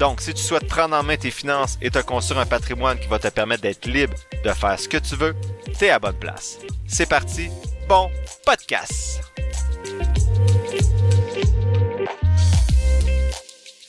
[0.00, 3.06] Donc, si tu souhaites prendre en main tes finances et te construire un patrimoine qui
[3.06, 5.36] va te permettre d'être libre de faire ce que tu veux,
[5.78, 6.58] t'es à bonne place.
[6.88, 7.50] C'est parti,
[7.86, 8.10] bon
[8.46, 9.20] podcast!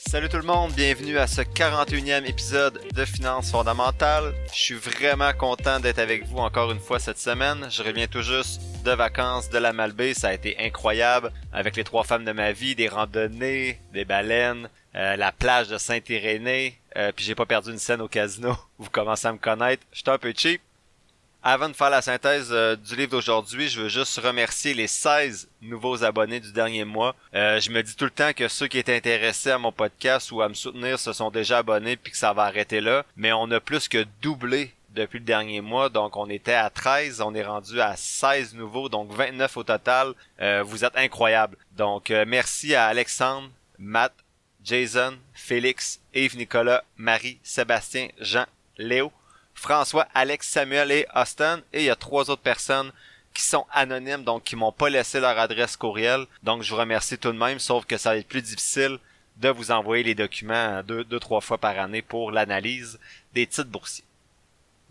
[0.05, 4.33] Salut tout le monde, bienvenue à ce 41e épisode de Finances fondamentales.
[4.53, 7.69] Je suis vraiment content d'être avec vous encore une fois cette semaine.
[7.69, 11.83] Je reviens tout juste de vacances de la Malbaie, ça a été incroyable avec les
[11.83, 17.11] trois femmes de ma vie, des randonnées, des baleines, euh, la plage de Saint-Irénée, euh,
[17.15, 18.55] puis j'ai pas perdu une scène au casino.
[18.79, 20.61] Vous commencez à me connaître, j'étais un peu cheap.
[21.43, 25.49] Avant de faire la synthèse euh, du livre d'aujourd'hui, je veux juste remercier les 16
[25.61, 27.15] nouveaux abonnés du dernier mois.
[27.33, 30.41] je me dis tout le temps que ceux qui étaient intéressés à mon podcast ou
[30.41, 33.05] à me soutenir se sont déjà abonnés puis que ça va arrêter là.
[33.15, 35.89] Mais on a plus que doublé depuis le dernier mois.
[35.89, 40.13] Donc on était à 13, on est rendu à 16 nouveaux, donc 29 au total.
[40.63, 41.57] vous êtes incroyables.
[41.77, 44.13] Donc merci à Alexandre, Matt,
[44.63, 48.45] Jason, Félix, Yves Nicolas, Marie, Sébastien, Jean,
[48.77, 49.11] Léo,
[49.53, 51.61] François, Alex, Samuel et Austin.
[51.73, 52.91] Et il y a trois autres personnes
[53.33, 56.25] qui sont anonymes, donc qui m'ont pas laissé leur adresse courriel.
[56.43, 58.99] Donc je vous remercie tout de même, sauf que ça va être plus difficile
[59.37, 62.99] de vous envoyer les documents deux, deux trois fois par année pour l'analyse
[63.33, 64.03] des titres boursiers.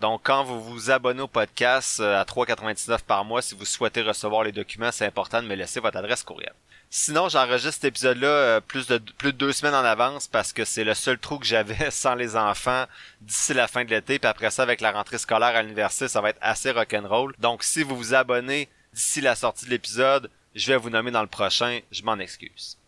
[0.01, 4.01] Donc, quand vous vous abonnez au podcast euh, à 3,99 par mois, si vous souhaitez
[4.01, 6.55] recevoir les documents, c'est important de me laisser votre adresse courriel.
[6.89, 10.65] Sinon, j'enregistre cet épisode-là euh, plus de plus de deux semaines en avance parce que
[10.65, 12.87] c'est le seul trou que j'avais sans les enfants
[13.21, 14.19] d'ici la fin de l'été.
[14.19, 17.35] Puis après ça, avec la rentrée scolaire à l'université, ça va être assez rock'n'roll.
[17.39, 21.23] Donc, si vous vous abonnez d'ici la sortie de l'épisode, je vais vous nommer dans
[21.23, 21.81] le prochain.
[21.93, 22.80] Je m'en excuse.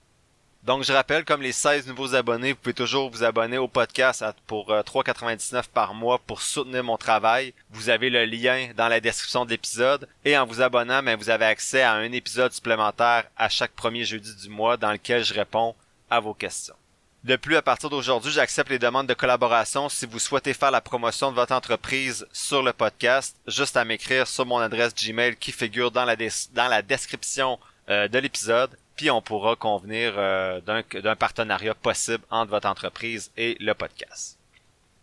[0.64, 4.24] Donc, je rappelle, comme les 16 nouveaux abonnés, vous pouvez toujours vous abonner au podcast
[4.46, 7.52] pour 3,99 euh, par mois pour soutenir mon travail.
[7.70, 10.06] Vous avez le lien dans la description de l'épisode.
[10.24, 14.04] Et en vous abonnant, ben, vous avez accès à un épisode supplémentaire à chaque premier
[14.04, 15.74] jeudi du mois dans lequel je réponds
[16.08, 16.76] à vos questions.
[17.24, 20.80] De plus, à partir d'aujourd'hui, j'accepte les demandes de collaboration si vous souhaitez faire la
[20.80, 25.50] promotion de votre entreprise sur le podcast, juste à m'écrire sur mon adresse Gmail qui
[25.50, 27.58] figure dans la, description
[27.88, 33.56] euh, de l'épisode puis on pourra convenir euh, d'un partenariat possible entre votre entreprise et
[33.60, 34.38] le podcast.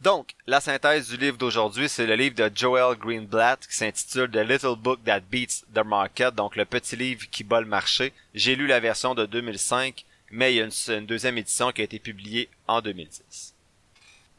[0.02, 4.38] Donc, la synthèse du livre d'aujourd'hui, c'est le livre de Joel Greenblatt qui s'intitule The
[4.38, 8.14] Little Book That Beats the Market, donc le petit livre qui bat le marché.
[8.34, 11.84] J'ai lu la version de 2005, mais il y a une deuxième édition qui a
[11.84, 13.54] été publiée en 2010.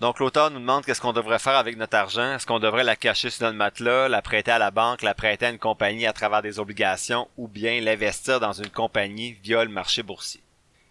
[0.00, 2.34] Donc l'auteur nous demande qu'est-ce qu'on devrait faire avec notre argent.
[2.34, 5.44] Est-ce qu'on devrait la cacher sur notre matelas, la prêter à la banque, la prêter
[5.44, 9.70] à une compagnie à travers des obligations ou bien l'investir dans une compagnie via le
[9.70, 10.40] marché boursier?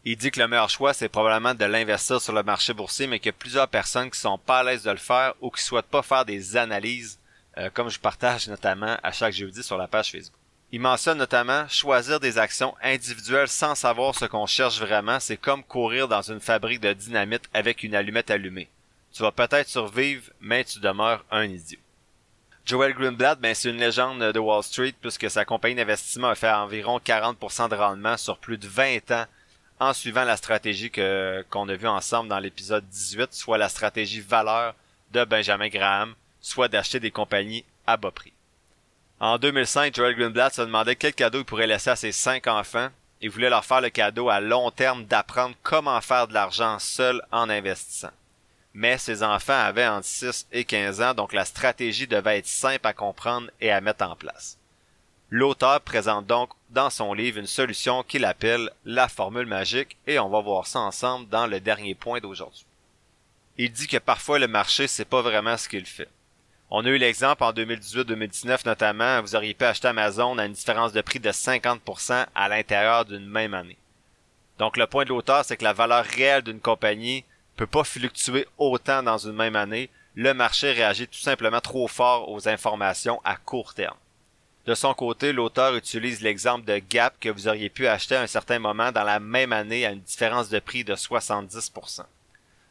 [0.05, 3.19] Il dit que le meilleur choix, c'est probablement de l'investir sur le marché boursier, mais
[3.27, 6.03] a plusieurs personnes qui sont pas à l'aise de le faire ou qui souhaitent pas
[6.03, 7.19] faire des analyses,
[7.57, 10.37] euh, comme je partage notamment à chaque jeudi sur la page Facebook.
[10.71, 15.63] Il mentionne notamment choisir des actions individuelles sans savoir ce qu'on cherche vraiment, c'est comme
[15.63, 18.69] courir dans une fabrique de dynamite avec une allumette allumée.
[19.13, 21.79] Tu vas peut-être survivre, mais tu demeures un idiot.
[22.65, 26.51] Joel Greenblatt, ben, c'est une légende de Wall Street puisque sa compagnie d'investissement a fait
[26.51, 29.25] environ 40% de rendement sur plus de 20 ans
[29.79, 34.19] en suivant la stratégie que, qu'on a vue ensemble dans l'épisode 18, soit la stratégie
[34.19, 34.75] valeur
[35.11, 38.33] de Benjamin Graham, soit d'acheter des compagnies à bas prix.
[39.19, 42.89] En 2005, Joel Greenblatt se demandait quel cadeau il pourrait laisser à ses cinq enfants
[43.21, 47.21] et voulait leur faire le cadeau à long terme d'apprendre comment faire de l'argent seul
[47.31, 48.11] en investissant
[48.79, 52.87] mais ses enfants avaient entre 6 et 15 ans, donc la stratégie devait être simple
[52.87, 54.57] à comprendre et à mettre en place.
[55.29, 60.29] L'auteur présente donc dans son livre une solution qu'il appelle la formule magique et on
[60.29, 62.65] va voir ça ensemble dans le dernier point d'aujourd'hui.
[63.57, 66.07] Il dit que parfois le marché c'est pas vraiment ce qu'il fait.
[66.69, 70.93] On a eu l'exemple en 2018-2019 notamment, vous auriez pu acheter Amazon à une différence
[70.93, 73.77] de prix de 50% à l'intérieur d'une même année.
[74.57, 77.25] Donc le point de l'auteur c'est que la valeur réelle d'une compagnie
[77.59, 82.31] peut pas fluctuer autant dans une même année, le marché réagit tout simplement trop fort
[82.31, 83.97] aux informations à court terme.
[84.65, 88.27] De son côté, l'auteur utilise l'exemple de Gap que vous auriez pu acheter à un
[88.27, 92.03] certain moment dans la même année à une différence de prix de 70%.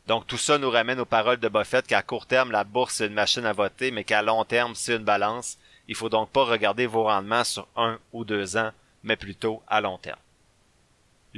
[0.06, 3.08] Donc tout ça nous ramène aux paroles de Buffett qu'à court terme, la bourse est
[3.08, 5.58] une machine à voter, mais qu'à long terme, c'est une balance.
[5.86, 8.70] Il faut donc pas regarder vos rendements sur un ou deux ans,
[9.02, 10.18] mais plutôt à long terme.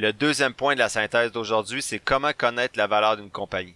[0.02, 3.74] Le deuxième point de la synthèse d'aujourd'hui, c'est comment connaître la valeur d'une compagnie.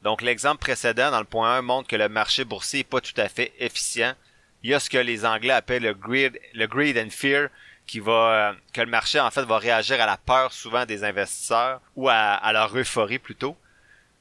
[0.00, 3.12] Donc l'exemple précédent dans le point 1 montre que le marché boursier n'est pas tout
[3.18, 4.14] à fait efficient.
[4.62, 7.50] Il y a ce que les Anglais appellent le greed, le greed and fear,
[7.86, 11.04] qui va euh, que le marché en fait va réagir à la peur souvent des
[11.04, 13.54] investisseurs ou à, à leur euphorie plutôt.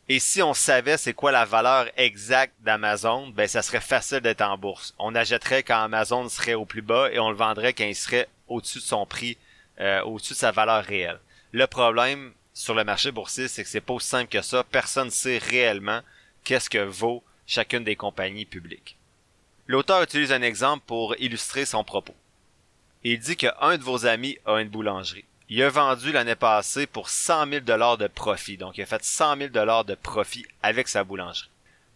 [0.10, 4.42] Et si on savait c'est quoi la valeur exacte d'Amazon, ben ça serait facile d'être
[4.42, 4.94] en bourse.
[5.00, 8.28] On achèterait quand Amazon serait au plus bas et on le vendrait quand il serait
[8.50, 9.38] au-dessus de son prix,
[9.80, 11.22] euh, au-dessus de sa valeur réelle.
[11.52, 14.64] Le problème sur le marché boursier, c'est que c'est pas aussi simple que ça.
[14.64, 16.02] Personne ne sait réellement
[16.44, 18.98] qu'est-ce que vaut chacune des compagnies publiques.
[19.68, 22.16] L'auteur utilise un exemple pour illustrer son propos.
[23.04, 27.10] Il dit qu'un de vos amis a une boulangerie il a vendu l'année passée pour
[27.10, 28.56] 100 000 dollars de profit.
[28.58, 31.50] Donc, il a fait 100 000 dollars de profit avec sa boulangerie.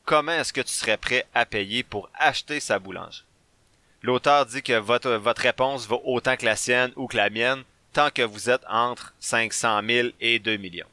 [0.06, 3.24] Comment est-ce que tu serais prêt à payer pour acheter sa boulangerie?
[4.02, 7.64] L'auteur dit que votre, votre réponse vaut autant que la sienne ou que la mienne,
[7.94, 10.88] tant que vous êtes entre 500 000 et 2 millions.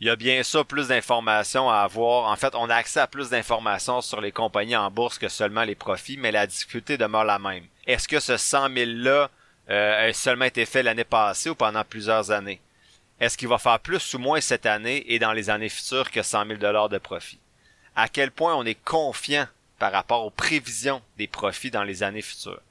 [0.00, 2.30] Il y a bien sûr plus d'informations à avoir.
[2.30, 5.62] En fait, on a accès à plus d'informations sur les compagnies en bourse que seulement
[5.62, 7.64] les profits, mais la difficulté demeure la même.
[7.86, 9.30] Est-ce que ce 100 000-là
[9.68, 12.60] euh, a seulement été fait l'année passée ou pendant plusieurs années?
[13.20, 16.22] Est-ce qu'il va faire plus ou moins cette année et dans les années futures que
[16.22, 17.38] 100 000 dollars de profit?
[17.94, 19.46] À quel point on est confiant
[19.78, 22.62] par rapport aux prévisions des profits dans les années futures?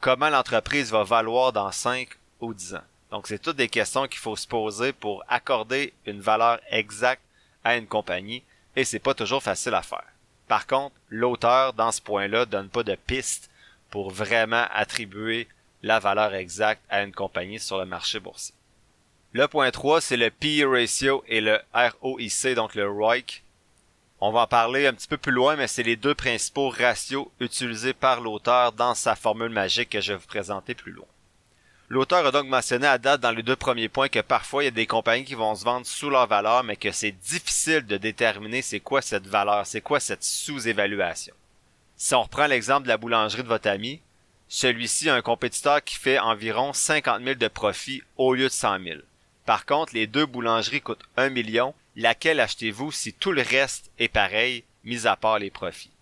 [0.00, 2.10] Comment l'entreprise va valoir dans 5
[2.44, 2.84] ou 10 ans?
[3.10, 7.22] Donc, c'est toutes des questions qu'il faut se poser pour accorder une valeur exacte
[7.62, 8.42] à une compagnie
[8.76, 10.04] et c'est pas toujours facile à faire.
[10.48, 13.50] Par contre, l'auteur, dans ce point-là, donne pas de piste
[13.90, 15.48] pour vraiment attribuer
[15.82, 18.54] la valeur exacte à une compagnie sur le marché boursier.
[19.32, 23.42] Le point 3, c'est le PE ratio et le ROIC, donc le ROIC.
[24.20, 27.28] On va en parler un petit peu plus loin, mais c'est les deux principaux ratios
[27.40, 31.06] utilisés par l'auteur dans sa formule magique que je vais vous présenter plus loin.
[31.94, 34.68] L'auteur a donc mentionné à date dans les deux premiers points que parfois il y
[34.68, 37.96] a des compagnies qui vont se vendre sous leur valeur, mais que c'est difficile de
[37.96, 41.32] déterminer c'est quoi cette valeur, c'est quoi cette sous-évaluation.
[41.96, 44.00] Si on reprend l'exemple de la boulangerie de votre ami,
[44.48, 48.82] celui-ci a un compétiteur qui fait environ 50 000 de profit au lieu de 100
[48.82, 49.00] 000.
[49.46, 51.76] Par contre, les deux boulangeries coûtent 1 million.
[51.94, 55.92] Laquelle achetez-vous si tout le reste est pareil, mis à part les profits?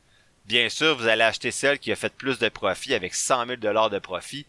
[0.46, 3.56] Bien sûr, vous allez acheter celle qui a fait plus de profit avec 100 000
[3.56, 4.46] dollars de profit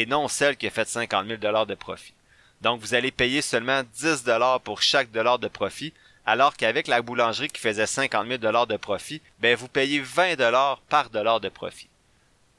[0.00, 2.14] et non celle qui a fait 50 000 dollars de profit.
[2.60, 5.92] Donc, vous allez payer seulement 10 dollars pour chaque dollar de profit,
[6.24, 10.36] alors qu'avec la boulangerie qui faisait 50 000 dollars de profit, ben, vous payez 20
[10.36, 11.88] dollars par dollar de profit.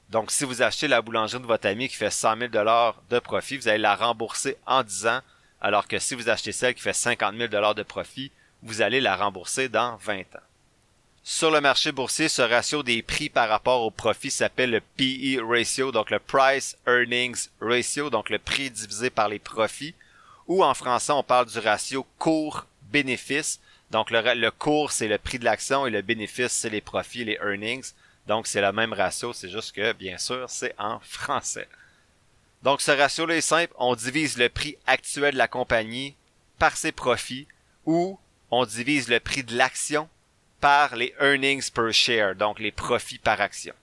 [0.09, 2.51] Donc, si vous achetez la boulangerie de votre ami qui fait 100 000
[3.09, 5.19] de profit, vous allez la rembourser en 10 ans,
[5.59, 8.31] alors que si vous achetez celle qui fait 50 000 de profit,
[8.63, 10.46] vous allez la rembourser dans 20 ans.
[11.29, 15.43] Sur le marché boursier, ce ratio des prix par rapport au profit s'appelle le PE
[15.45, 19.93] ratio, donc le Price Earnings Ratio, donc le prix divisé par les profits,
[20.47, 23.59] ou en français on parle du ratio cours-bénéfice.
[23.91, 27.25] Donc le, le cours c'est le prix de l'action et le bénéfice c'est les profits,
[27.25, 27.91] les earnings.
[28.25, 31.67] Donc, c'est le même ratio, c'est juste que, bien sûr, c'est en français.
[32.63, 33.73] Donc, ce ratio-là est simple.
[33.77, 36.15] On divise le prix actuel de la compagnie
[36.57, 37.47] par ses profits
[37.85, 38.17] ou
[38.49, 40.07] on divise le prix de l'action
[40.59, 43.73] par les earnings per share, donc les profits par action.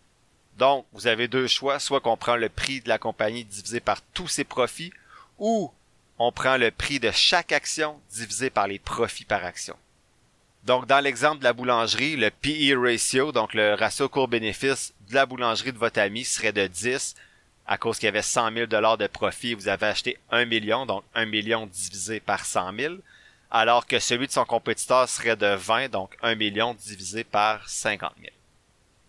[0.58, 4.00] Donc, vous avez deux choix, soit qu'on prend le prix de la compagnie divisé par
[4.14, 4.92] tous ses profits,
[5.38, 5.72] ou
[6.18, 9.76] on prend le prix de chaque action divisé par les profits par action.
[10.64, 15.26] Donc, dans l'exemple de la boulangerie, le PE ratio, donc le ratio court-bénéfice de la
[15.26, 17.16] boulangerie de votre ami serait de 10
[17.66, 20.86] à cause qu'il y avait 100 000 dollars de profit vous avez acheté 1 million,
[20.86, 22.94] donc 1 million divisé par 100 000,
[23.54, 28.12] alors que celui de son compétiteur serait de 20, donc 1 million divisé par 50
[28.20, 28.30] 000.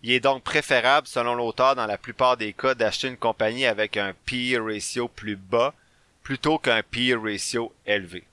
[0.02, 3.98] Il est donc préférable, selon l'auteur, dans la plupart des cas, d'acheter une compagnie avec
[3.98, 5.74] un PE ratio plus bas
[6.22, 8.24] plutôt qu'un PE ratio élevé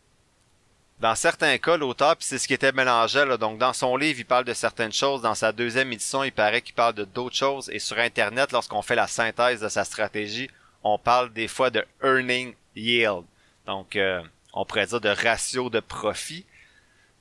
[1.04, 4.26] dans certains cas, l'auteur, puis c'est ce qui était mélangé, donc dans son livre, il
[4.26, 7.70] parle de certaines choses, dans sa deuxième édition, il paraît qu'il parle de d'autres choses,
[7.74, 10.50] et sur Internet, lorsqu'on fait la synthèse de sa stratégie,
[10.82, 13.26] on parle des fois de earning yield.
[13.66, 14.22] Donc, euh,
[14.54, 16.46] on pourrait dire de ratio de profit.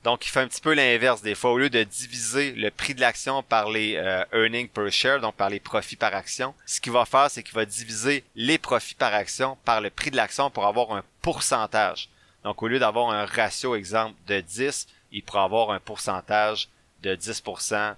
[0.03, 1.51] Donc, il fait un petit peu l'inverse des fois.
[1.51, 5.35] Au lieu de diviser le prix de l'action par les euh, earnings per share, donc
[5.35, 8.95] par les profits par action, ce qu'il va faire, c'est qu'il va diviser les profits
[8.95, 12.09] par action par le prix de l'action pour avoir un pourcentage.
[12.43, 16.67] Donc, au lieu d'avoir un ratio, exemple, de 10, il pourrait avoir un pourcentage
[17.01, 17.95] de 10%.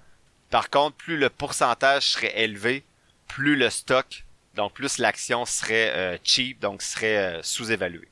[0.50, 2.84] Par contre, plus le pourcentage serait élevé,
[3.26, 4.24] plus le stock,
[4.54, 8.08] donc plus l'action serait euh, cheap, donc serait euh, sous-évalué.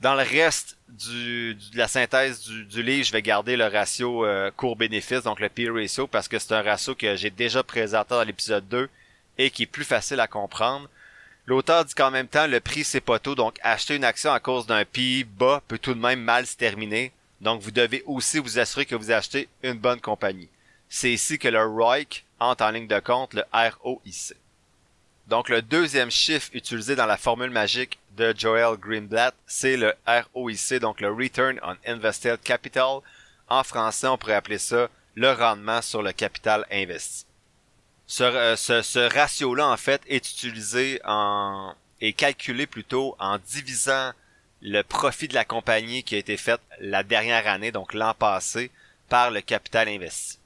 [0.00, 4.50] Dans le reste du, de la synthèse du, livre, je vais garder le ratio euh,
[4.50, 8.22] court-bénéfice, donc le P ratio, parce que c'est un ratio que j'ai déjà présenté dans
[8.22, 8.90] l'épisode 2
[9.38, 10.88] et qui est plus facile à comprendre.
[11.46, 14.40] L'auteur dit qu'en même temps, le prix c'est pas tout, donc acheter une action à
[14.40, 17.12] cause d'un PI bas peut tout de même mal se terminer.
[17.40, 20.48] Donc vous devez aussi vous assurer que vous achetez une bonne compagnie.
[20.88, 24.34] C'est ici que le ROIC entre en ligne de compte, le ROIC.
[25.28, 29.94] Donc le deuxième chiffre utilisé dans la formule magique de Joel Greenblatt, c'est le
[30.34, 33.00] ROIC, donc le Return on Invested Capital.
[33.48, 37.26] En français, on pourrait appeler ça le rendement sur le capital investi.
[38.06, 44.12] Ce, euh, ce, ce ratio-là, en fait, est utilisé en est calculé plutôt en divisant
[44.60, 48.70] le profit de la compagnie qui a été fait la dernière année, donc l'an passé,
[49.08, 50.38] par le capital investi.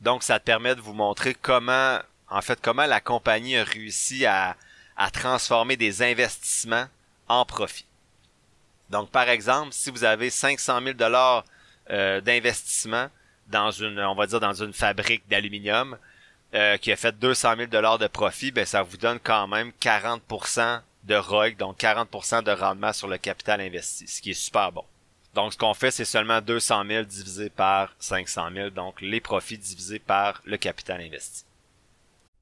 [0.00, 4.26] Donc, ça te permet de vous montrer comment, en fait, comment la compagnie a réussi
[4.26, 4.56] à,
[4.98, 6.86] à transformer des investissements
[7.28, 7.86] en profit.
[8.90, 11.44] Donc, par exemple, si vous avez 500 000 dollars
[11.90, 13.08] euh, d'investissement
[13.46, 15.96] dans une, on va dire, dans une fabrique d'aluminium
[16.54, 19.72] euh, qui a fait 200 000 dollars de profit, ben ça vous donne quand même
[19.80, 24.72] 40% de ROIC, donc 40% de rendement sur le capital investi, ce qui est super
[24.72, 24.84] bon.
[25.34, 29.58] Donc, ce qu'on fait, c'est seulement 200 000 divisé par 500 000, donc les profits
[29.58, 31.44] divisés par le capital investi.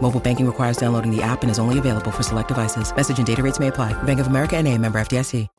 [0.00, 2.94] Mobile banking requires downloading the app and is only available for select devices.
[2.94, 3.94] Message and data rates may apply.
[4.04, 4.76] Bank of America NA.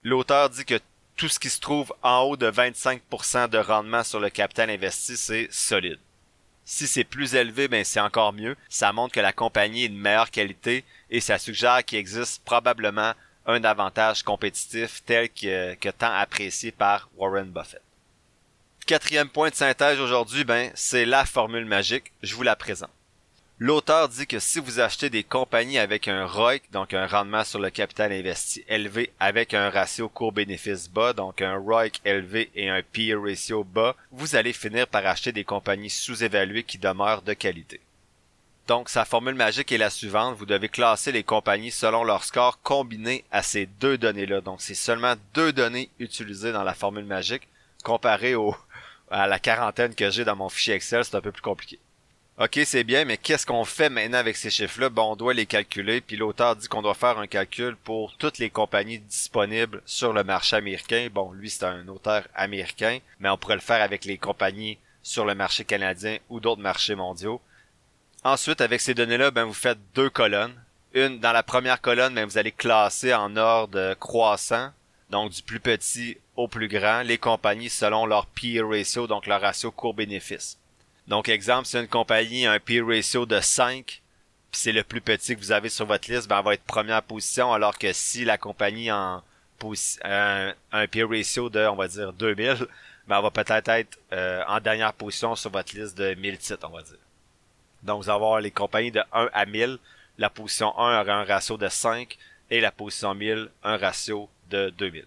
[0.03, 0.79] L'auteur dit que
[1.15, 5.17] tout ce qui se trouve en haut de 25% de rendement sur le capital investi,
[5.17, 5.99] c'est solide.
[6.63, 8.55] Si c'est plus élevé, ben c'est encore mieux.
[8.69, 13.13] Ça montre que la compagnie est de meilleure qualité et ça suggère qu'il existe probablement
[13.47, 17.81] un avantage compétitif tel que, que tant apprécié par Warren Buffett.
[18.85, 22.11] Quatrième point de synthèse aujourd'hui, ben, c'est la formule magique.
[22.21, 22.91] Je vous la présente.
[23.59, 27.57] L'auteur dit que si vous achetez des compagnies avec un ROIC, donc un rendement sur
[27.57, 32.83] le capital investi élevé avec un ratio court-bénéfice bas, donc un ROIC élevé et un
[32.83, 37.81] PE ratio bas, vous allez finir par acheter des compagnies sous-évaluées qui demeurent de qualité.
[38.67, 40.35] Donc, sa formule magique est la suivante.
[40.35, 44.41] Vous devez classer les compagnies selon leur score combiné à ces deux données-là.
[44.41, 47.47] Donc, c'est seulement deux données utilisées dans la formule magique
[47.83, 48.55] comparé au,
[49.09, 51.05] à la quarantaine que j'ai dans mon fichier Excel.
[51.05, 51.79] C'est un peu plus compliqué.
[52.39, 54.89] Ok, c'est bien, mais qu'est-ce qu'on fait maintenant avec ces chiffres-là?
[54.89, 58.37] Bon, on doit les calculer, puis l'auteur dit qu'on doit faire un calcul pour toutes
[58.37, 61.07] les compagnies disponibles sur le marché américain.
[61.11, 65.25] Bon, lui, c'est un auteur américain, mais on pourrait le faire avec les compagnies sur
[65.25, 67.41] le marché canadien ou d'autres marchés mondiaux.
[68.23, 70.53] Ensuite, avec ces données-là, ben, vous faites deux colonnes.
[70.93, 74.69] Une, dans la première colonne, ben, vous allez classer en ordre croissant,
[75.09, 79.41] donc du plus petit au plus grand, les compagnies selon leur PE ratio, donc leur
[79.41, 80.59] ratio court-bénéfice.
[81.07, 84.01] Donc, exemple, si une compagnie a un PE ratio de 5, puis
[84.51, 87.01] c'est le plus petit que vous avez sur votre liste, ben, elle va être première
[87.01, 89.23] position, alors que si la compagnie a
[90.03, 92.67] un, un PE ratio de, on va dire, 2000,
[93.07, 96.67] ben, elle va peut-être être, euh, en dernière position sur votre liste de 1000 titres,
[96.69, 96.97] on va dire.
[97.83, 99.77] Donc, vous allez avoir les compagnies de 1 à 1000.
[100.17, 102.17] La position 1 aura un ratio de 5
[102.49, 105.05] et la position 1000 un ratio de 2000.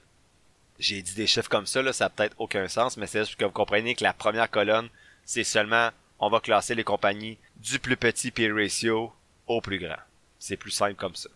[0.79, 3.37] J'ai dit des chiffres comme ça, là, ça n'a peut-être aucun sens, mais c'est juste
[3.37, 4.89] que vous comprenez que la première colonne,
[5.31, 9.13] c'est seulement, on va classer les compagnies du plus petit peer ratio
[9.47, 10.03] au plus grand.
[10.41, 11.29] C'est plus simple comme ça.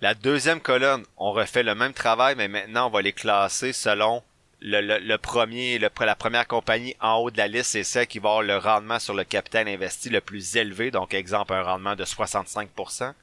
[0.00, 4.24] La deuxième colonne, on refait le même travail, mais maintenant on va les classer selon
[4.60, 8.42] le, premier, la première compagnie en haut de la liste, c'est celle qui va avoir
[8.42, 13.14] le rendement sur le capital investi le plus élevé, donc exemple un rendement de 65%,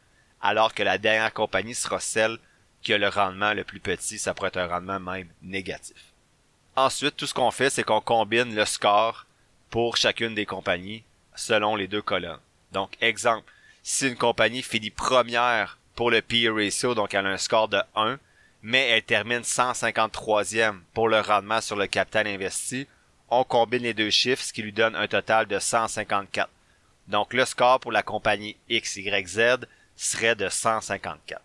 [0.41, 2.37] alors que la dernière compagnie sera celle
[2.81, 6.13] qui a le rendement le plus petit, ça pourrait être un rendement même négatif.
[6.77, 9.24] Ensuite, tout ce qu'on fait, c'est qu'on combine le score
[9.75, 11.03] pour chacune des compagnies
[11.35, 12.39] selon les deux colonnes.
[12.71, 13.51] Donc, exemple,
[13.83, 17.81] si une compagnie finit première pour le PE ratio, donc elle a un score de
[17.93, 18.17] 1,
[18.61, 22.87] mais elle termine 153e pour le rendement sur le capital investi,
[23.29, 26.49] on combine les deux chiffres, ce qui lui donne un total de 154.
[27.09, 29.57] Donc le score pour la compagnie XYZ
[29.97, 31.41] serait de 154.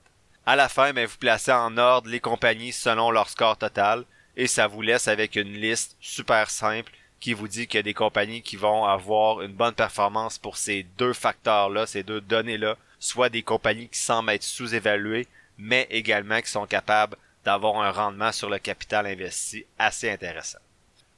[0.47, 4.05] À la fin, vous placez en ordre les compagnies selon leur score total
[4.37, 7.83] et ça vous laisse avec une liste super simple qui vous dit qu'il y a
[7.83, 12.77] des compagnies qui vont avoir une bonne performance pour ces deux facteurs-là, ces deux données-là,
[12.99, 15.29] soit des compagnies qui semblent être sous-évaluées
[15.61, 20.59] mais également qui sont capables d'avoir un rendement sur le capital investi assez intéressant.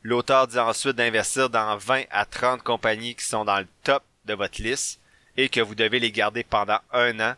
[0.02, 4.34] L'auteur dit ensuite d'investir dans 20 à 30 compagnies qui sont dans le top de
[4.34, 5.00] votre liste
[5.36, 7.34] et que vous devez les garder pendant un an.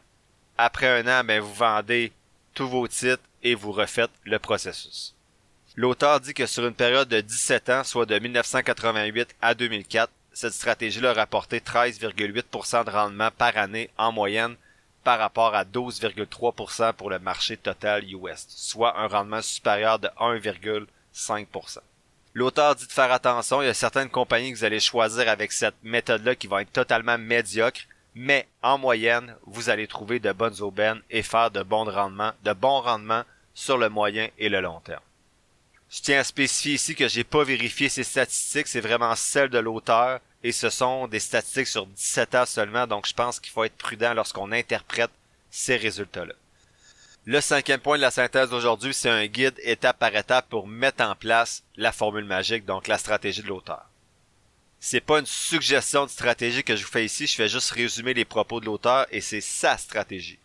[0.56, 2.10] Après un an, ben, vous vendez
[2.54, 5.13] tous vos titres et vous refaites le processus.
[5.76, 10.52] L'auteur dit que sur une période de 17 ans, soit de 1988 à 2004, cette
[10.52, 14.54] stratégie-là a rapporté 13,8% de rendement par année en moyenne
[15.02, 21.78] par rapport à 12,3% pour le marché total US, soit un rendement supérieur de 1,5%.
[22.34, 25.50] L'auteur dit de faire attention, il y a certaines compagnies que vous allez choisir avec
[25.50, 30.60] cette méthode-là qui vont être totalement médiocres, mais en moyenne, vous allez trouver de bonnes
[30.60, 34.78] aubaines et faire de bons rendements, de bons rendements sur le moyen et le long
[34.80, 35.02] terme.
[35.94, 39.60] Je tiens à spécifier ici que j'ai pas vérifié ces statistiques, c'est vraiment celles de
[39.60, 43.62] l'auteur et ce sont des statistiques sur 17 ans seulement, donc je pense qu'il faut
[43.62, 45.12] être prudent lorsqu'on interprète
[45.52, 46.34] ces résultats-là.
[47.26, 51.04] Le cinquième point de la synthèse d'aujourd'hui, c'est un guide étape par étape pour mettre
[51.04, 53.88] en place la formule magique, donc la stratégie de l'auteur.
[54.80, 58.14] C'est pas une suggestion de stratégie que je vous fais ici, je fais juste résumer
[58.14, 60.40] les propos de l'auteur et c'est sa stratégie.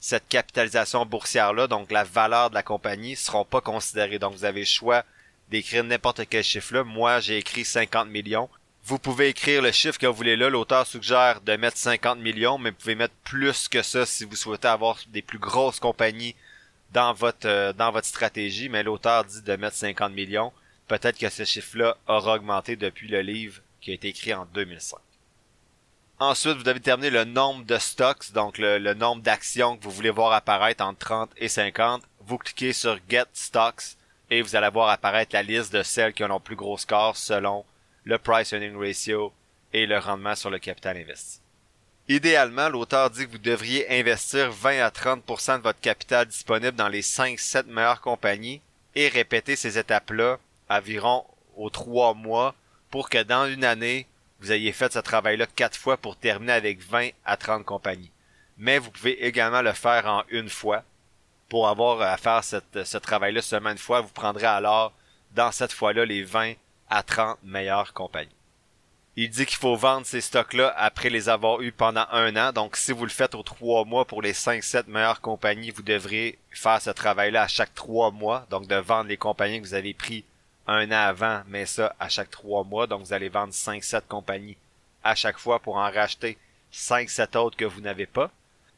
[0.00, 4.18] cette capitalisation boursière-là, donc la valeur de la compagnie, seront pas considérées.
[4.18, 5.04] Donc, vous avez le choix
[5.50, 6.82] d'écrire n'importe quel chiffre-là.
[6.82, 8.50] Moi, j'ai écrit 50 millions.
[8.82, 10.50] Vous pouvez écrire le chiffre que vous voulez là.
[10.50, 14.34] L'auteur suggère de mettre 50 millions, mais vous pouvez mettre plus que ça si vous
[14.34, 16.34] souhaitez avoir des plus grosses compagnies
[16.92, 20.52] dans votre euh, dans votre stratégie, mais l'auteur dit de mettre 50 millions.
[20.88, 24.98] Peut-être que ce chiffre-là aura augmenté depuis le livre qui a été écrit en 2005.
[26.18, 29.90] Ensuite, vous devez déterminer le nombre de stocks, donc le, le nombre d'actions que vous
[29.90, 32.02] voulez voir apparaître entre 30 et 50.
[32.20, 33.96] Vous cliquez sur Get Stocks
[34.30, 37.16] et vous allez voir apparaître la liste de celles qui ont le plus gros score
[37.16, 37.64] selon
[38.04, 39.32] le price earning ratio
[39.72, 41.40] et le rendement sur le capital investi.
[42.08, 46.86] Idéalement, l'auteur dit que vous devriez investir 20 à 30% de votre capital disponible dans
[46.86, 48.60] les 5-7 meilleures compagnies
[48.94, 50.38] et répéter ces étapes-là
[50.68, 51.24] environ
[51.56, 52.54] aux 3 mois
[52.92, 54.06] pour que dans une année,
[54.38, 58.12] vous ayez fait ce travail-là 4 fois pour terminer avec 20 à 30 compagnies.
[58.56, 60.84] Mais vous pouvez également le faire en une fois.
[61.48, 64.92] Pour avoir à faire ce travail-là seulement une fois, vous prendrez alors
[65.32, 66.54] dans cette fois-là les 20
[66.88, 68.35] à 30 meilleures compagnies.
[69.18, 72.52] Il dit qu'il faut vendre ces stocks-là après les avoir eus pendant un an.
[72.52, 76.38] Donc, si vous le faites aux trois mois pour les 5-7 meilleures compagnies, vous devrez
[76.50, 78.46] faire ce travail-là à chaque trois mois.
[78.50, 80.24] Donc, de vendre les compagnies que vous avez pris
[80.66, 82.86] un an avant, mais ça à chaque trois mois.
[82.86, 84.58] Donc, vous allez vendre 5-7 compagnies
[85.02, 86.36] à chaque fois pour en racheter
[86.70, 88.30] 5-7 autres que vous n'avez pas.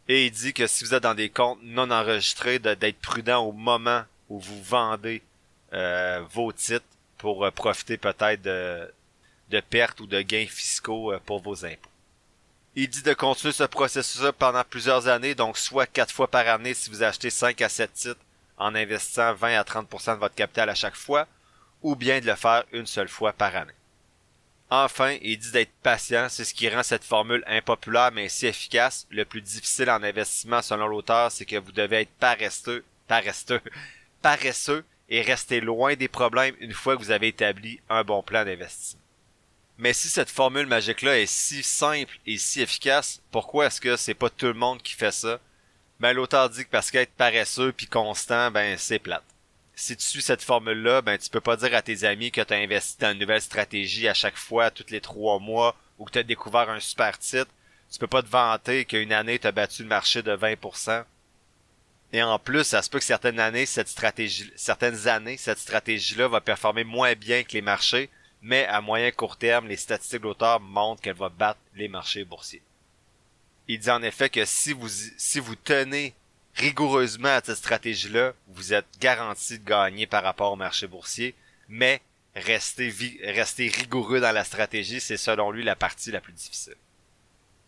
[0.07, 3.51] Et il dit que si vous êtes dans des comptes non enregistrés, d'être prudent au
[3.51, 5.21] moment où vous vendez
[5.73, 6.87] euh, vos titres
[7.19, 8.89] pour euh, profiter peut-être de,
[9.51, 11.91] de pertes ou de gains fiscaux euh, pour vos impôts.
[12.75, 16.75] Il dit de continuer ce processus-là pendant plusieurs années, donc soit quatre fois par année
[16.75, 18.21] si vous achetez 5 à 7 titres
[18.57, 21.27] en investissant 20 à 30% de votre capital à chaque fois,
[21.83, 23.73] ou bien de le faire une seule fois par année.
[24.71, 29.07] Enfin, il dit d'être patient, c'est ce qui rend cette formule impopulaire mais si efficace.
[29.11, 33.63] Le plus difficile en investissement selon l'auteur, c'est que vous devez être paresseux, paresseux,
[34.23, 38.45] paresseux et rester loin des problèmes une fois que vous avez établi un bon plan
[38.45, 39.01] d'investissement.
[39.79, 44.15] Mais si cette formule magique-là est si simple et si efficace, pourquoi est-ce que c'est
[44.15, 45.39] pas tout le monde qui fait ça?
[46.01, 49.25] Ben, l'auteur dit que parce qu'être paresseux puis constant, ben, c'est plate.
[49.77, 52.53] Si tu suis cette formule-là, ben, tu peux pas dire à tes amis que tu
[52.53, 56.11] as investi dans une nouvelle stratégie à chaque fois, tous les trois mois, ou que
[56.11, 57.51] tu as découvert un super titre.
[57.91, 61.05] Tu peux pas te vanter qu'une année t'as battu le marché de 20%.
[62.13, 66.27] Et en plus, ça se peut que certaines années, cette stratégie, certaines années, cette stratégie-là
[66.27, 68.11] va performer moins bien que les marchés,
[68.43, 72.63] mais à moyen court terme, les statistiques d'auteur montrent qu'elle va battre les marchés boursiers.
[73.67, 76.15] Il dit en effet que si vous, si vous tenez
[76.55, 81.35] rigoureusement à cette stratégie-là, vous êtes garanti de gagner par rapport au marché boursier,
[81.69, 82.01] mais
[82.35, 86.77] rester, rester rigoureux dans la stratégie, c'est selon lui la partie la plus difficile.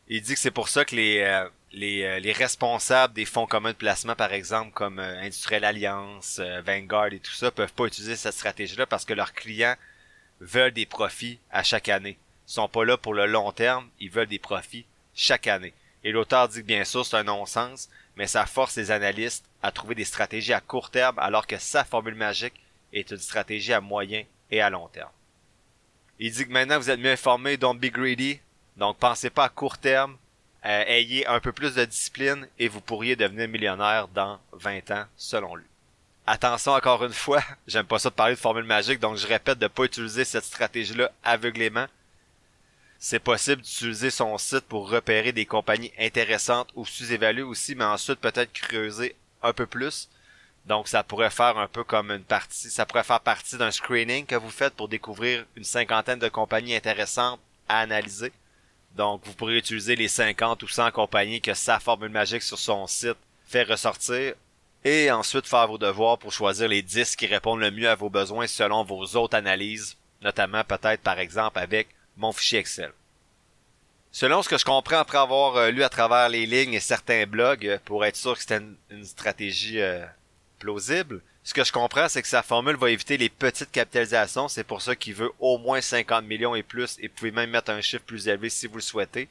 [0.08, 3.46] Il dit que c'est pour ça que les, euh, les, euh, les, responsables des fonds
[3.46, 7.84] communs de placement, par exemple, comme euh, Industriel Alliance, Vanguard et tout ça, peuvent pas
[7.84, 9.76] utiliser cette stratégie-là parce que leurs clients
[10.40, 12.18] veulent des profits à chaque année.
[12.48, 15.74] Ils sont pas là pour le long terme, ils veulent des profits chaque année.
[16.02, 19.70] Et l'auteur dit que bien sûr c'est un non-sens, mais ça force les analystes à
[19.70, 22.60] trouver des stratégies à court terme alors que sa formule magique
[22.92, 25.10] est une stratégie à moyen et à long terme.
[26.18, 28.40] Il dit que maintenant vous êtes mieux informé, don't be greedy,
[28.76, 30.16] donc pensez pas à court terme,
[30.64, 35.04] euh, ayez un peu plus de discipline et vous pourriez devenir millionnaire dans 20 ans
[35.16, 35.69] selon lui.
[36.32, 39.58] Attention encore une fois, j'aime pas ça de parler de formule magique, donc je répète
[39.58, 41.86] de pas utiliser cette stratégie-là aveuglément.
[43.00, 48.20] C'est possible d'utiliser son site pour repérer des compagnies intéressantes ou sous-évaluées aussi, mais ensuite
[48.20, 50.08] peut-être creuser un peu plus.
[50.66, 54.24] Donc ça pourrait faire un peu comme une partie, ça pourrait faire partie d'un screening
[54.24, 58.30] que vous faites pour découvrir une cinquantaine de compagnies intéressantes à analyser.
[58.94, 62.86] Donc vous pourrez utiliser les 50 ou 100 compagnies que sa formule magique sur son
[62.86, 64.34] site fait ressortir
[64.84, 68.10] et ensuite faire vos devoirs pour choisir les 10 qui répondent le mieux à vos
[68.10, 72.92] besoins selon vos autres analyses, notamment peut-être par exemple avec mon fichier Excel.
[74.12, 77.26] Selon ce que je comprends après avoir euh, lu à travers les lignes et certains
[77.26, 80.04] blogs, euh, pour être sûr que c'était une, stratégie euh,
[80.58, 84.48] plausible, ce que je comprends, c'est que sa formule va éviter les petites capitalisations.
[84.48, 87.50] C'est pour ça qu'il veut au moins 50 millions et plus, et vous pouvez même
[87.50, 89.28] mettre un chiffre plus élevé si vous le souhaitez.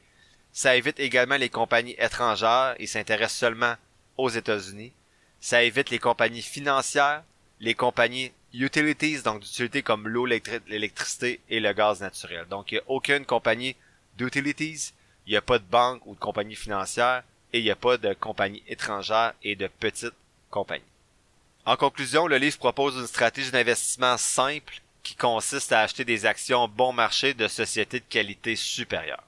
[0.52, 3.74] Ça évite également les compagnies étrangères et s'intéresse seulement
[4.16, 4.92] aux États-Unis.
[5.40, 7.22] Ça évite les compagnies financières,
[7.60, 12.46] les compagnies utilities, donc d'utilités comme l'eau, l'électricité et le gaz naturel.
[12.48, 13.76] Donc il n'y a aucune compagnie
[14.16, 14.92] d'utilities,
[15.26, 17.22] il n'y a pas de banque ou de compagnie financière
[17.52, 20.14] et il n'y a pas de compagnie étrangère et de petites
[20.50, 20.84] compagnies.
[21.64, 26.68] En conclusion, le livre propose une stratégie d'investissement simple qui consiste à acheter des actions
[26.68, 29.22] bon marché de sociétés de qualité supérieure.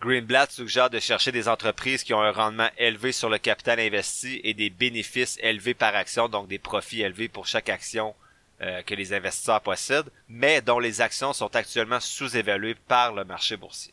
[0.00, 4.40] Greenblatt suggère de chercher des entreprises qui ont un rendement élevé sur le capital investi
[4.44, 8.14] et des bénéfices élevés par action, donc des profits élevés pour chaque action
[8.60, 13.56] euh, que les investisseurs possèdent, mais dont les actions sont actuellement sous-évaluées par le marché
[13.56, 13.92] boursier.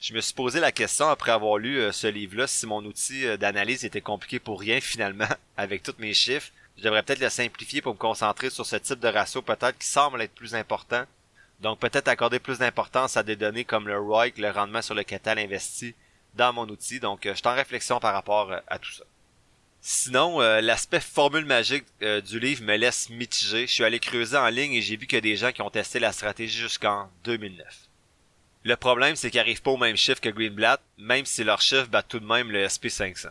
[0.00, 3.24] Je me suis posé la question après avoir lu euh, ce livre-là si mon outil
[3.24, 6.50] euh, d'analyse était compliqué pour rien finalement avec tous mes chiffres.
[6.76, 9.86] Je devrais peut-être le simplifier pour me concentrer sur ce type de ratio peut-être qui
[9.86, 11.04] semble être plus important.
[11.60, 15.02] Donc peut-être accorder plus d'importance à des données comme le ROIC, le rendement sur le
[15.02, 15.94] capital investi
[16.34, 17.00] dans mon outil.
[17.00, 19.04] Donc je suis en réflexion par rapport à tout ça.
[19.80, 23.66] Sinon, l'aspect formule magique du livre me laisse mitigé.
[23.66, 25.98] Je suis allé creuser en ligne et j'ai vu que des gens qui ont testé
[25.98, 27.64] la stratégie jusqu'en 2009.
[28.64, 31.86] Le problème, c'est qu'ils n'arrivent pas au même chiffre que Greenblatt, même si leur chiffre
[31.86, 33.28] bat tout de même le SP500.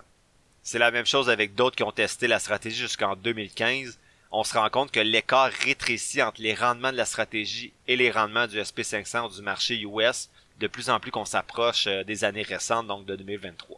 [0.64, 4.00] C'est la même chose avec d'autres qui ont testé la stratégie jusqu'en 2015.
[4.32, 8.12] On se rend compte que l'écart rétrécit entre les rendements de la stratégie et les
[8.12, 12.44] rendements du SP500 du marché US de plus en plus qu'on s'approche euh, des années
[12.44, 13.78] récentes, donc de 2023.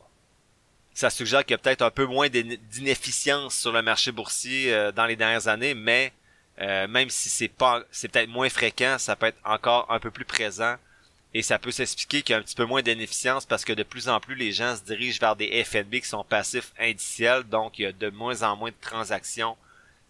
[0.94, 4.92] Ça suggère qu'il y a peut-être un peu moins d'inefficience sur le marché boursier euh,
[4.92, 6.14] dans les dernières années, mais
[6.62, 10.12] euh, même si c'est pas, c'est peut-être moins fréquent, ça peut être encore un peu
[10.12, 10.76] plus présent
[11.34, 13.84] et ça peut s'expliquer qu'il y a un petit peu moins d'inefficience parce que de
[13.84, 17.78] plus en plus les gens se dirigent vers des FNB qui sont passifs indiciels, donc
[17.78, 19.56] il y a de moins en moins de transactions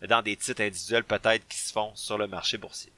[0.08, 2.92] dans des titres individuels peut-être qui se font sur le marché boursier.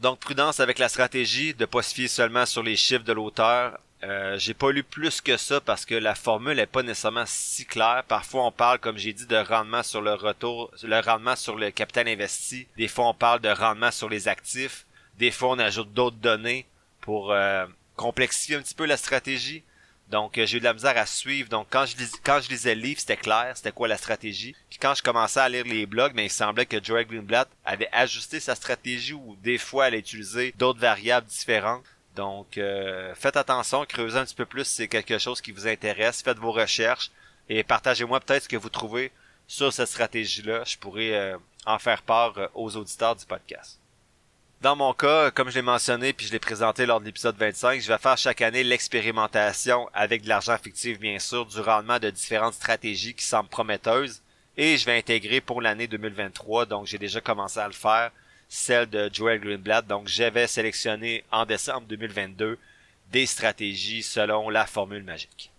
[0.00, 3.78] Donc prudence avec la stratégie, de pas se fier seulement sur les chiffres de l'auteur.
[4.04, 7.66] Euh, j'ai pas lu plus que ça parce que la formule est pas nécessairement si
[7.66, 8.04] claire.
[8.06, 11.72] Parfois on parle, comme j'ai dit, de rendement sur le retour, le rendement sur le
[11.72, 12.68] capital investi.
[12.76, 14.86] Des fois on parle de rendement sur les actifs.
[15.18, 16.66] Des fois on ajoute d'autres données
[17.00, 19.64] pour euh, complexifier un petit peu la stratégie.
[20.10, 21.48] Donc euh, j'ai eu de la misère à suivre.
[21.48, 21.94] Donc quand je
[22.24, 24.54] quand je lisais le livre, c'était clair, c'était quoi la stratégie.
[24.70, 27.48] Puis quand je commençais à lire les blogs, mais ben, il semblait que Joel Greenblatt
[27.64, 31.84] avait ajusté sa stratégie ou des fois elle a utilisé d'autres variables différentes.
[32.16, 35.68] Donc euh, faites attention, creusez un petit peu plus si c'est quelque chose qui vous
[35.68, 37.10] intéresse, faites vos recherches
[37.48, 39.12] et partagez-moi peut-être ce que vous trouvez
[39.46, 40.64] sur cette stratégie-là.
[40.64, 43.77] Je pourrais en faire part aux auditeurs du podcast.
[44.60, 47.80] Dans mon cas, comme je l'ai mentionné puis je l'ai présenté lors de l'épisode 25,
[47.80, 52.10] je vais faire chaque année l'expérimentation avec de l'argent fictif bien sûr du rendement de
[52.10, 54.20] différentes stratégies qui semblent prometteuses
[54.56, 58.10] et je vais intégrer pour l'année 2023, donc j'ai déjà commencé à le faire,
[58.48, 59.86] celle de Joel Greenblatt.
[59.86, 62.58] Donc j'avais sélectionné en décembre 2022
[63.12, 65.52] des stratégies selon la formule magique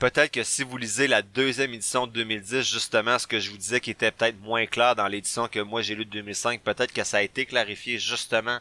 [0.00, 3.58] peut-être que si vous lisez la deuxième édition de 2010, justement, ce que je vous
[3.58, 6.92] disais qui était peut-être moins clair dans l'édition que moi j'ai lu de 2005, peut-être
[6.92, 8.58] que ça a été clarifié justement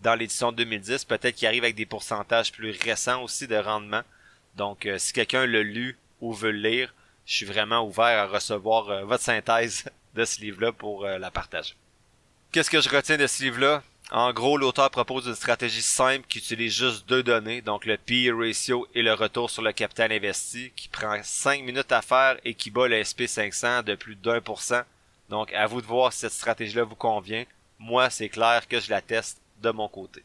[0.00, 1.04] dans l'édition de 2010.
[1.04, 4.02] Peut-être qu'il arrive avec des pourcentages plus récents aussi de rendement.
[4.56, 8.26] Donc, euh, si quelqu'un l'a lu ou veut le lire, je suis vraiment ouvert à
[8.26, 11.74] recevoir euh, votre synthèse de ce livre-là pour euh, la partager.
[12.50, 13.84] Qu'est-ce que je retiens de ce livre-là?
[14.14, 18.36] En gros, l'auteur propose une stratégie simple qui utilise juste deux données, donc le PE
[18.36, 22.52] ratio et le retour sur le capital investi, qui prend 5 minutes à faire et
[22.52, 24.82] qui bat le SP500 de plus d'un%.
[25.30, 27.46] Donc, à vous de voir si cette stratégie-là vous convient.
[27.78, 30.22] Moi, c'est clair que je la teste de mon côté.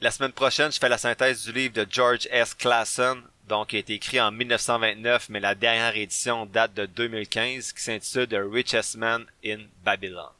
[0.00, 2.54] La semaine prochaine, je fais la synthèse du livre de George S.
[2.54, 7.72] Clason, donc qui a été écrit en 1929, mais la dernière édition date de 2015,
[7.72, 10.30] qui s'intitule The Richest Man in Babylon.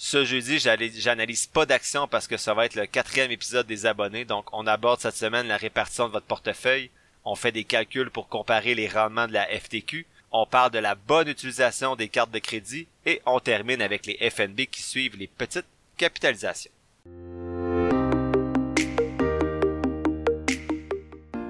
[0.00, 4.24] Ce jeudi, j'analyse pas d'action parce que ça va être le quatrième épisode des abonnés,
[4.24, 6.90] donc on aborde cette semaine la répartition de votre portefeuille,
[7.24, 10.94] on fait des calculs pour comparer les rendements de la FTQ, on parle de la
[10.94, 15.26] bonne utilisation des cartes de crédit et on termine avec les FNB qui suivent les
[15.26, 16.70] petites capitalisations.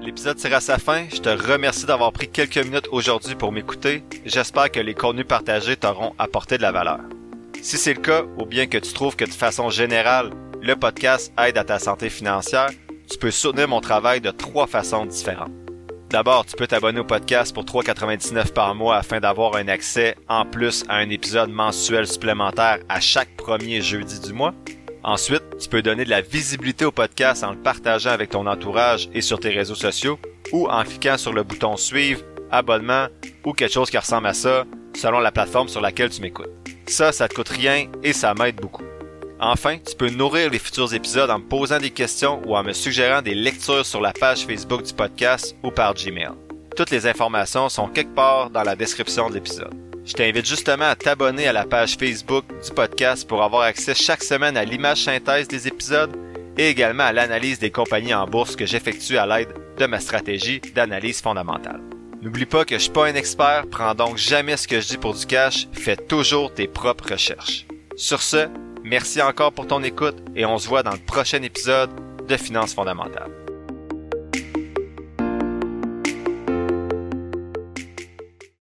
[0.01, 1.07] L'épisode tire à sa fin.
[1.11, 4.03] Je te remercie d'avoir pris quelques minutes aujourd'hui pour m'écouter.
[4.25, 7.01] J'espère que les contenus partagés t'auront apporté de la valeur.
[7.61, 10.31] Si c'est le cas, ou bien que tu trouves que de façon générale,
[10.63, 12.71] le podcast aide à ta santé financière,
[13.11, 15.51] tu peux soutenir mon travail de trois façons différentes.
[16.09, 20.47] D'abord, tu peux t'abonner au podcast pour 3,99 par mois afin d'avoir un accès en
[20.47, 24.55] plus à un épisode mensuel supplémentaire à chaque premier jeudi du mois.
[25.03, 29.11] Ensuite, tu peux donner de la visibilité au podcast en le partageant avec ton entourage
[29.13, 30.19] et sur tes réseaux sociaux
[30.53, 33.09] ou en cliquant sur le bouton suivre, abonnement
[33.45, 36.58] ou quelque chose qui ressemble à ça selon la plateforme sur laquelle tu m'écoutes.
[36.89, 38.83] Ça, ça te coûte rien et ça m'aide beaucoup.
[39.41, 42.73] Enfin, tu peux nourrir les futurs épisodes en me posant des questions ou en me
[42.73, 46.31] suggérant des lectures sur la page Facebook du podcast ou par Gmail.
[46.77, 49.75] Toutes les informations sont quelque part dans la description de l'épisode.
[50.05, 54.25] Je t'invite justement à t'abonner à la page Facebook du podcast pour avoir accès chaque
[54.25, 56.17] semaine à l'image synthèse des épisodes
[56.57, 60.61] et également à l'analyse des compagnies en bourse que j'effectue à l'aide de ma stratégie
[60.75, 61.81] d'analyse fondamentale.
[62.23, 64.99] N'oublie pas que je suis pas un expert, prends donc jamais ce que je dis
[64.99, 67.67] pour du cash, fais toujours tes propres recherches.
[67.97, 68.49] Sur ce,
[68.89, 71.91] Merci encore pour ton écoute et on se voit dans le prochain épisode
[72.27, 73.38] de Finances fondamentales.